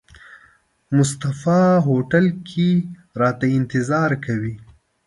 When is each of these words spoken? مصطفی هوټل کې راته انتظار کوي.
مصطفی 0.95 1.63
هوټل 1.87 2.25
کې 2.47 2.69
راته 3.21 3.45
انتظار 3.57 4.11
کوي. 4.25 4.55